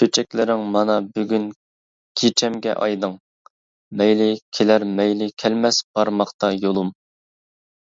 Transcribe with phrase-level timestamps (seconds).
[0.00, 1.44] چۆچەكلىرىڭ مانا بۈگۈن
[2.22, 3.16] كېچەمگە ئايدىڭ،
[4.02, 6.96] مەيلى كېلەر مەيلى كەلمەس بارماقتا يولۇم.